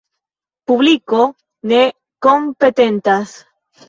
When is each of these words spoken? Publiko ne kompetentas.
Publiko 0.69 1.19
ne 1.71 1.81
kompetentas. 2.27 3.35